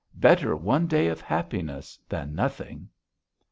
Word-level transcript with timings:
Better 0.15 0.55
one 0.55 0.87
day 0.87 1.09
of 1.09 1.21
happiness 1.21 1.99
than 2.09 2.33
nothing." 2.33 2.89